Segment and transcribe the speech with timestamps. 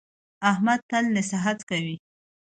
[0.51, 1.95] احمد تل نصیحت کوي.